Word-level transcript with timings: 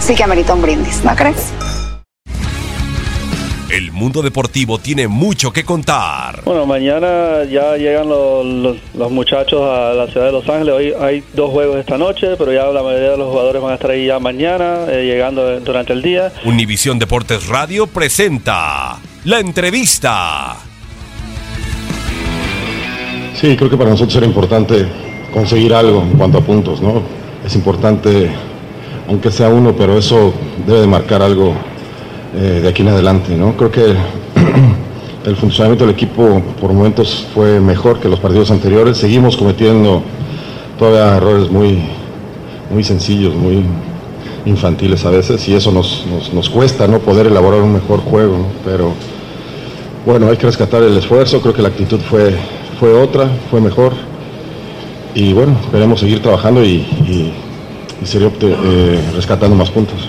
sí 0.00 0.14
que 0.14 0.22
amerita 0.24 0.54
un 0.54 0.62
brindis, 0.62 1.04
¿no 1.04 1.14
crees? 1.14 1.52
El 3.70 3.92
mundo 3.92 4.20
deportivo 4.20 4.78
tiene 4.78 5.06
mucho 5.06 5.52
que 5.52 5.64
contar. 5.64 6.42
Bueno, 6.44 6.66
mañana 6.66 7.44
ya 7.44 7.76
llegan 7.76 8.08
los, 8.08 8.44
los- 8.44 8.76
los 8.94 9.10
muchachos 9.12 9.60
a 9.62 9.92
la 9.94 10.08
ciudad 10.08 10.26
de 10.26 10.32
Los 10.32 10.48
Ángeles. 10.48 10.74
Hoy 10.74 10.92
hay 11.00 11.22
dos 11.34 11.50
juegos 11.52 11.76
esta 11.78 11.96
noche, 11.96 12.34
pero 12.36 12.52
ya 12.52 12.64
la 12.64 12.82
mayoría 12.82 13.10
de 13.10 13.16
los 13.16 13.28
jugadores 13.30 13.62
van 13.62 13.70
a 13.70 13.74
estar 13.74 13.92
ahí 13.92 14.06
ya 14.06 14.18
mañana, 14.18 14.86
eh, 14.88 15.04
llegando 15.06 15.60
durante 15.60 15.92
el 15.92 16.02
día. 16.02 16.32
Univisión 16.44 16.98
Deportes 16.98 17.46
Radio 17.46 17.86
presenta 17.86 18.98
la 19.24 19.38
entrevista. 19.38 20.56
Sí, 23.40 23.56
creo 23.56 23.70
que 23.70 23.76
para 23.76 23.90
nosotros 23.90 24.16
era 24.16 24.26
importante 24.26 24.84
conseguir 25.32 25.72
algo 25.74 26.02
en 26.02 26.18
cuanto 26.18 26.38
a 26.38 26.40
puntos, 26.40 26.82
¿no? 26.82 27.02
Es 27.46 27.54
importante, 27.54 28.30
aunque 29.10 29.32
sea 29.32 29.48
uno, 29.48 29.74
pero 29.76 29.98
eso 29.98 30.32
debe 30.66 30.82
de 30.82 30.86
marcar 30.86 31.20
algo 31.20 31.52
eh, 32.32 32.60
de 32.62 32.68
aquí 32.68 32.82
en 32.82 32.88
adelante, 32.88 33.36
¿no? 33.36 33.56
Creo 33.56 33.70
que 33.72 33.80
el 35.24 35.36
funcionamiento 35.36 35.84
del 35.84 35.94
equipo 35.94 36.40
por 36.60 36.72
momentos 36.72 37.26
fue 37.34 37.58
mejor 37.58 37.98
que 37.98 38.08
los 38.08 38.20
partidos 38.20 38.52
anteriores. 38.52 38.98
Seguimos 38.98 39.36
cometiendo 39.36 40.02
todavía 40.78 41.16
errores 41.16 41.50
muy, 41.50 41.80
muy 42.72 42.84
sencillos, 42.84 43.34
muy 43.34 43.64
infantiles 44.46 45.04
a 45.04 45.10
veces, 45.10 45.46
y 45.48 45.54
eso 45.54 45.72
nos, 45.72 46.06
nos, 46.08 46.32
nos 46.32 46.48
cuesta, 46.48 46.86
¿no? 46.86 47.00
Poder 47.00 47.26
elaborar 47.26 47.62
un 47.62 47.72
mejor 47.72 47.98
juego. 47.98 48.46
Pero 48.64 48.92
bueno, 50.06 50.28
hay 50.28 50.36
que 50.36 50.46
rescatar 50.46 50.84
el 50.84 50.96
esfuerzo, 50.96 51.42
creo 51.42 51.52
que 51.52 51.62
la 51.62 51.68
actitud 51.68 51.98
fue, 51.98 52.36
fue 52.78 52.94
otra, 52.94 53.28
fue 53.50 53.60
mejor. 53.60 53.92
Y 55.16 55.32
bueno, 55.32 55.56
esperemos 55.64 55.98
seguir 55.98 56.22
trabajando 56.22 56.64
y, 56.64 57.32
y 58.02 58.06
obte- 58.24 58.56
eh, 58.64 59.00
rescatando 59.14 59.54
más 59.56 59.70
puntos. 59.70 60.08